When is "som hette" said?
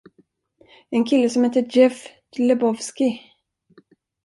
1.33-1.63